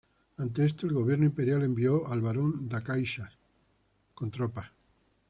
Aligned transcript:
Ante 0.39 0.65
esto 0.65 0.87
el 0.87 0.93
gobierno 0.95 1.25
imperial 1.25 1.61
envió 1.61 2.07
al 2.07 2.21
Barón 2.21 2.67
de 2.67 2.81
Caxias 2.81 3.37
con 4.15 4.31
tropas. 4.31 4.71